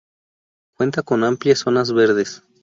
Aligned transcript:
Cuenta 0.75 1.03
con 1.03 1.23
amplias 1.23 1.59
zonas 1.59 1.93
verdes. 1.93 2.41